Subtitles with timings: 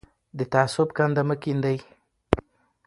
[0.37, 1.77] د تعصب کنده مه کیندئ.